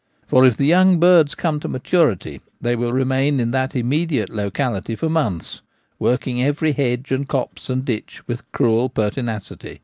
[0.25, 4.95] For if the young birds come to maturity they will remain in that immediate locality
[4.95, 5.61] for months,
[5.99, 9.79] working every hedge and copse and ditch with cruel pertinacity.